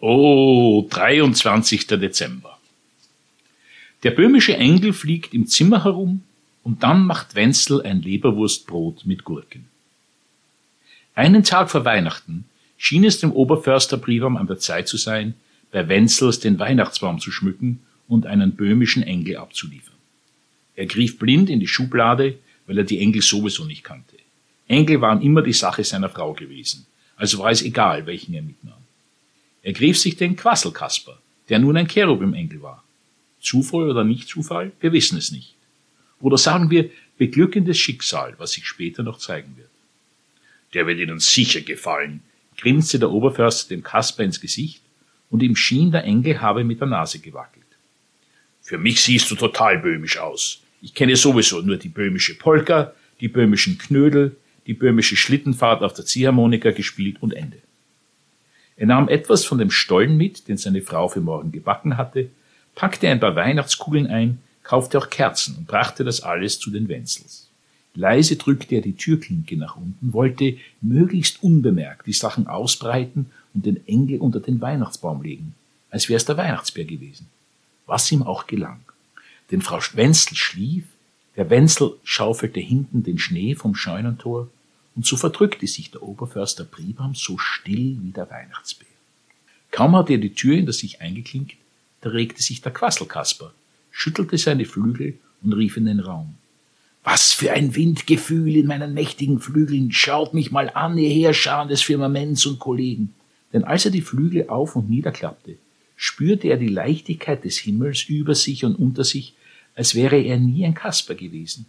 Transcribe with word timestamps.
Oh, 0.00 0.86
23. 0.88 1.88
Dezember. 1.88 2.56
Der 4.04 4.12
böhmische 4.12 4.56
Engel 4.56 4.92
fliegt 4.92 5.34
im 5.34 5.48
Zimmer 5.48 5.82
herum 5.82 6.22
und 6.62 6.84
dann 6.84 7.04
macht 7.04 7.34
Wenzel 7.34 7.82
ein 7.82 8.00
Leberwurstbrot 8.00 9.06
mit 9.06 9.24
Gurken. 9.24 9.66
Einen 11.16 11.42
Tag 11.42 11.68
vor 11.68 11.84
Weihnachten 11.84 12.44
schien 12.76 13.02
es 13.02 13.18
dem 13.18 13.32
Oberförster 13.32 13.98
Privam 13.98 14.36
an 14.36 14.46
der 14.46 14.60
Zeit 14.60 14.86
zu 14.86 14.96
sein, 14.96 15.34
bei 15.72 15.88
Wenzels 15.88 16.38
den 16.38 16.60
Weihnachtsbaum 16.60 17.18
zu 17.18 17.32
schmücken 17.32 17.80
und 18.06 18.24
einen 18.24 18.54
böhmischen 18.54 19.02
Engel 19.02 19.38
abzuliefern. 19.38 19.96
Er 20.76 20.86
griff 20.86 21.18
blind 21.18 21.50
in 21.50 21.58
die 21.58 21.66
Schublade, 21.66 22.38
weil 22.68 22.78
er 22.78 22.84
die 22.84 23.00
Engel 23.00 23.20
sowieso 23.20 23.64
nicht 23.64 23.82
kannte. 23.82 24.14
Engel 24.68 25.00
waren 25.00 25.22
immer 25.22 25.42
die 25.42 25.52
Sache 25.52 25.82
seiner 25.82 26.08
Frau 26.08 26.34
gewesen, 26.34 26.86
also 27.16 27.40
war 27.40 27.50
es 27.50 27.62
egal, 27.62 28.06
welchen 28.06 28.34
er 28.34 28.42
mitnahm. 28.42 28.87
Er 29.68 29.74
griff 29.74 29.98
sich 29.98 30.16
den 30.16 30.34
Quasselkasper, 30.34 31.18
der 31.50 31.58
nun 31.58 31.76
ein 31.76 31.88
Cherubim-Engel 31.88 32.62
war. 32.62 32.82
Zufall 33.38 33.90
oder 33.90 34.02
nicht 34.02 34.26
Zufall? 34.26 34.72
Wir 34.80 34.94
wissen 34.94 35.18
es 35.18 35.30
nicht. 35.30 35.56
Oder 36.20 36.38
sagen 36.38 36.70
wir, 36.70 36.88
beglückendes 37.18 37.76
Schicksal, 37.78 38.32
was 38.38 38.52
sich 38.52 38.66
später 38.66 39.02
noch 39.02 39.18
zeigen 39.18 39.58
wird. 39.58 39.68
Der 40.72 40.86
wird 40.86 41.00
Ihnen 41.00 41.18
sicher 41.18 41.60
gefallen, 41.60 42.22
grinste 42.56 42.98
der 42.98 43.10
Oberförster 43.10 43.68
dem 43.68 43.82
Kasper 43.82 44.24
ins 44.24 44.40
Gesicht, 44.40 44.80
und 45.28 45.42
ihm 45.42 45.54
schien, 45.54 45.90
der 45.90 46.04
Engel 46.04 46.40
habe 46.40 46.64
mit 46.64 46.80
der 46.80 46.88
Nase 46.88 47.18
gewackelt. 47.18 47.66
Für 48.62 48.78
mich 48.78 49.02
siehst 49.02 49.30
du 49.30 49.34
total 49.34 49.76
böhmisch 49.76 50.16
aus. 50.16 50.62
Ich 50.80 50.94
kenne 50.94 51.14
sowieso 51.14 51.60
nur 51.60 51.76
die 51.76 51.90
böhmische 51.90 52.38
Polka, 52.38 52.94
die 53.20 53.28
böhmischen 53.28 53.76
Knödel, 53.76 54.34
die 54.66 54.72
böhmische 54.72 55.16
Schlittenfahrt 55.16 55.82
auf 55.82 55.92
der 55.92 56.06
Ziehharmonika 56.06 56.70
gespielt 56.70 57.18
und 57.20 57.34
Ende. 57.34 57.58
Er 58.78 58.86
nahm 58.86 59.08
etwas 59.08 59.44
von 59.44 59.58
dem 59.58 59.72
Stollen 59.72 60.16
mit, 60.16 60.46
den 60.46 60.56
seine 60.56 60.82
Frau 60.82 61.08
für 61.08 61.20
morgen 61.20 61.50
gebacken 61.50 61.96
hatte, 61.96 62.30
packte 62.76 63.08
ein 63.08 63.18
paar 63.18 63.34
Weihnachtskugeln 63.34 64.06
ein, 64.06 64.38
kaufte 64.62 64.98
auch 64.98 65.10
Kerzen 65.10 65.56
und 65.56 65.66
brachte 65.66 66.04
das 66.04 66.22
alles 66.22 66.60
zu 66.60 66.70
den 66.70 66.88
Wenzels. 66.88 67.48
Leise 67.94 68.36
drückte 68.36 68.76
er 68.76 68.80
die 68.80 68.94
Türklinke 68.94 69.56
nach 69.56 69.76
unten, 69.76 70.12
wollte 70.12 70.56
möglichst 70.80 71.42
unbemerkt 71.42 72.06
die 72.06 72.12
Sachen 72.12 72.46
ausbreiten 72.46 73.26
und 73.52 73.66
den 73.66 73.84
Engel 73.88 74.20
unter 74.20 74.38
den 74.38 74.60
Weihnachtsbaum 74.60 75.22
legen, 75.22 75.54
als 75.90 76.08
wäre 76.08 76.18
es 76.18 76.24
der 76.24 76.36
Weihnachtsbär 76.36 76.84
gewesen. 76.84 77.26
Was 77.86 78.12
ihm 78.12 78.22
auch 78.22 78.46
gelang. 78.46 78.78
Denn 79.50 79.60
Frau 79.60 79.80
Wenzel 79.94 80.36
schlief, 80.36 80.84
der 81.34 81.50
Wenzel 81.50 81.94
schaufelte 82.04 82.60
hinten 82.60 83.02
den 83.02 83.18
Schnee 83.18 83.56
vom 83.56 83.74
Scheunentor, 83.74 84.48
und 84.98 85.06
so 85.06 85.16
verdrückte 85.16 85.68
sich 85.68 85.92
der 85.92 86.02
Oberförster 86.02 86.64
Pribam 86.64 87.14
so 87.14 87.38
still 87.38 87.98
wie 88.02 88.10
der 88.10 88.28
Weihnachtsbär. 88.30 88.88
Kaum 89.70 89.94
hatte 89.94 90.14
er 90.14 90.18
die 90.18 90.34
Tür 90.34 90.56
hinter 90.56 90.72
sich 90.72 91.00
eingeklinkt, 91.00 91.54
da 92.00 92.10
regte 92.10 92.42
sich 92.42 92.62
der 92.62 92.72
Quasselkasper, 92.72 93.54
schüttelte 93.92 94.36
seine 94.38 94.64
Flügel 94.64 95.16
und 95.40 95.52
rief 95.52 95.76
in 95.76 95.86
den 95.86 96.00
Raum. 96.00 96.34
Was 97.04 97.32
für 97.32 97.52
ein 97.52 97.76
Windgefühl 97.76 98.56
in 98.56 98.66
meinen 98.66 98.92
mächtigen 98.92 99.38
Flügeln, 99.38 99.92
schaut 99.92 100.34
mich 100.34 100.50
mal 100.50 100.68
an, 100.68 100.98
ihr 100.98 101.10
Heerscharen 101.10 101.68
des 101.68 101.82
Firmaments 101.82 102.44
und 102.46 102.58
Kollegen. 102.58 103.14
Denn 103.52 103.62
als 103.62 103.84
er 103.84 103.92
die 103.92 104.02
Flügel 104.02 104.48
auf 104.48 104.74
und 104.74 104.90
niederklappte, 104.90 105.58
spürte 105.94 106.48
er 106.48 106.56
die 106.56 106.66
Leichtigkeit 106.66 107.44
des 107.44 107.58
Himmels 107.58 108.02
über 108.02 108.34
sich 108.34 108.64
und 108.64 108.74
unter 108.74 109.04
sich, 109.04 109.34
als 109.76 109.94
wäre 109.94 110.20
er 110.20 110.38
nie 110.38 110.64
ein 110.64 110.74
Kasper 110.74 111.14
gewesen. 111.14 111.66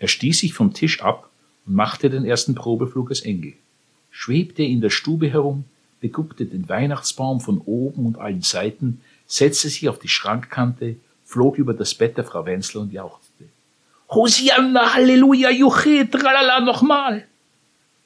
Er 0.00 0.08
stieß 0.08 0.40
sich 0.40 0.52
vom 0.52 0.74
Tisch 0.74 1.00
ab 1.00 1.30
und 1.66 1.74
machte 1.74 2.10
den 2.10 2.24
ersten 2.24 2.54
Probeflug 2.54 3.10
als 3.10 3.20
Engel, 3.20 3.54
schwebte 4.10 4.62
in 4.62 4.80
der 4.80 4.90
Stube 4.90 5.30
herum, 5.30 5.64
beguckte 6.00 6.46
den 6.46 6.68
Weihnachtsbaum 6.68 7.40
von 7.40 7.58
oben 7.58 8.06
und 8.06 8.18
allen 8.18 8.42
Seiten, 8.42 9.00
setzte 9.26 9.68
sich 9.68 9.88
auf 9.88 9.98
die 9.98 10.08
Schrankkante, 10.08 10.96
flog 11.24 11.58
über 11.58 11.74
das 11.74 11.94
Bett 11.94 12.16
der 12.16 12.24
Frau 12.24 12.44
Wenzel 12.46 12.78
und 12.78 12.92
jauchzte. 12.92 13.44
Hosianna, 14.10 14.94
Halleluja, 14.94 15.50
Juche, 15.50 16.08
tralala, 16.10 16.60
nochmal! 16.60 17.26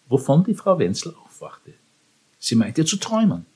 Wovon 0.09 0.44
die 0.44 0.54
Frau 0.54 0.78
Wenzel 0.78 1.15
aufwachte. 1.25 1.72
Sie 2.38 2.56
meinte 2.56 2.84
zu 2.84 2.98
träumen, 2.98 3.47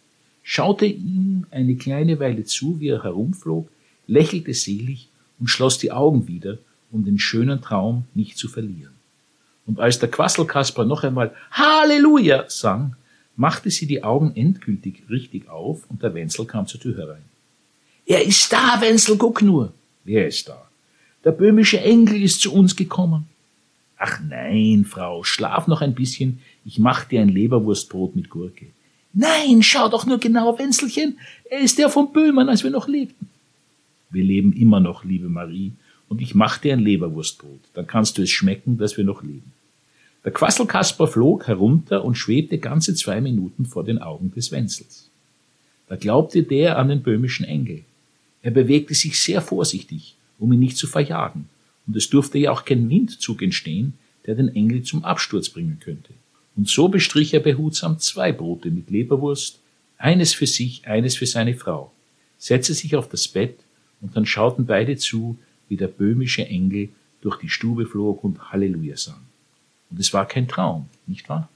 schaute 0.43 0.87
ihm 0.87 1.47
eine 1.51 1.77
kleine 1.77 2.19
Weile 2.21 2.45
zu, 2.45 2.81
wie 2.81 2.89
er 2.89 3.03
herumflog, 3.03 3.69
lächelte 4.07 4.55
selig 4.55 5.11
und 5.39 5.49
schloss 5.49 5.77
die 5.77 5.93
Augen 5.93 6.27
wieder, 6.27 6.57
um 6.91 7.05
den 7.05 7.19
schönen 7.19 7.61
Traum 7.61 8.05
nicht 8.15 8.39
zu 8.39 8.49
verlieren. 8.49 8.98
Und 9.69 9.79
als 9.79 9.99
der 9.99 10.11
Quasselkasper 10.11 10.87
noch 10.87 11.05
einmal 11.05 11.35
Halleluja 11.53 12.47
sang, 12.49 12.97
machte 13.37 13.71
sie 13.71 13.87
die 13.87 14.03
Augen 14.03 14.33
endgültig 14.35 15.03
richtig 15.11 15.49
auf 15.51 15.83
und 15.91 16.03
der 16.03 16.15
Wenzel 16.15 16.47
kam 16.47 16.67
zur 16.67 16.81
Tür 16.81 16.97
herein. 16.97 17.23
Er 18.07 18.25
ist 18.25 18.51
da, 18.51 18.81
Wenzel, 18.81 19.19
guck 19.19 19.43
nur. 19.43 19.75
Wer 20.05 20.27
ist 20.27 20.49
da? 20.49 20.69
Der 21.23 21.33
böhmische 21.33 21.81
Engel 21.81 22.23
ist 22.23 22.41
zu 22.41 22.53
uns 22.55 22.75
gekommen. 22.75 23.29
Ach 23.99 24.19
nein, 24.27 24.87
Frau, 24.89 25.23
schlaf 25.23 25.67
noch 25.67 25.83
ein 25.83 25.95
bisschen, 25.95 26.41
ich 26.65 26.79
mach 26.79 27.05
dir 27.05 27.21
ein 27.21 27.29
Leberwurstbrot 27.29 28.17
mit 28.17 28.31
Gurke. 28.31 28.69
Nein, 29.13 29.63
schau 29.63 29.89
doch 29.91 30.07
nur 30.07 30.19
genau, 30.19 30.59
Wenzelchen, 30.59 31.19
er 31.51 31.61
ist 31.61 31.77
der 31.77 31.91
von 31.91 32.13
Böhmern, 32.13 32.49
als 32.49 32.65
wir 32.65 32.71
noch 32.71 32.89
lebten. 32.89 33.29
Wir 34.09 34.25
leben 34.25 34.55
immer 34.55 34.81
noch, 34.81 35.05
liebe 35.05 35.29
Marie, 35.29 35.73
und 36.09 36.23
ich 36.23 36.35
mach 36.35 36.57
dir 36.57 36.73
ein 36.73 36.81
Leberwurstbrot, 36.81 37.61
dann 37.75 37.87
kannst 37.87 38.17
du 38.17 38.23
es 38.23 38.31
schmecken, 38.31 38.79
dass 38.79 38.97
wir 38.97 39.05
noch 39.05 39.23
leben. 39.23 39.53
Der 40.25 40.33
Quasselkasper 40.33 41.07
flog 41.07 41.47
herunter 41.47 42.05
und 42.05 42.17
schwebte 42.17 42.59
ganze 42.59 42.95
zwei 42.95 43.21
Minuten 43.21 43.67
vor 43.67 43.85
den 43.85 43.99
Augen 43.99 44.33
des 44.35 44.51
Wenzels. 44.51 45.09
Da 45.87 45.97
glaubte 45.97 46.43
der 46.43 46.79
an 46.79 46.89
den 46.89 47.03
böhmischen 47.03 47.47
Engel. 47.47 47.85
Er 48.43 48.51
bewegte 48.51 48.95
sich 48.95 49.21
sehr 49.21 49.41
vorsichtig, 49.41 50.17
um 50.39 50.53
ihn 50.53 50.61
nicht 50.61 50.77
zu 50.77 50.87
verjagen, 50.87 51.49
und 51.87 51.97
es 51.97 52.11
durfte 52.11 52.39
ja 52.39 52.51
auch 52.53 52.65
kein 52.65 52.91
Windzug 52.91 53.43
entstehen, 53.43 53.95
der 54.27 54.35
den 54.35 54.55
Engel 54.55 54.83
zum 54.83 55.05
Absturz 55.05 55.49
bringen 55.49 55.79
könnte. 55.81 56.13
Und 56.57 56.69
so 56.69 56.89
bestrich 56.89 57.33
er 57.33 57.41
behutsam 57.41 57.99
zwei 57.99 58.33
Brote 58.33 58.71
mit 58.71 58.91
Leberwurst, 58.91 59.61
eines 59.97 60.35
für 60.35 60.47
sich, 60.47 60.87
eines 60.87 61.17
für 61.17 61.27
seine 61.27 61.55
Frau, 61.55 61.93
setzte 62.39 62.75
sich 62.75 62.97
auf 62.97 63.09
das 63.09 63.29
Bett, 63.29 63.59
und 64.01 64.17
dann 64.17 64.27
schauten 64.27 64.67
beide 64.67 64.97
zu, 64.97 65.39
wie 65.69 65.77
der 65.77 65.89
böhmische 65.89 66.47
Engel 66.47 66.89
durch 67.21 67.37
die 67.39 67.49
Stube 67.49 67.87
flog 67.87 68.23
und 68.23 68.53
Halleluja 68.53 68.97
sang. 68.97 69.28
Und 69.91 69.99
es 69.99 70.13
war 70.13 70.27
kein 70.27 70.49
Traum, 70.49 70.89
nicht 71.07 71.29
wahr? 71.29 71.49